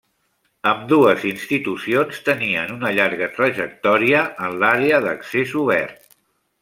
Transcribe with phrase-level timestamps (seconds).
[0.69, 6.09] Ambdues institucions tenien una llarga trajectòria en l'àrea d'accés obert.